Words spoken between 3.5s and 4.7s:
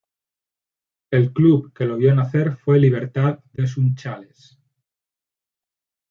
de Sunchales.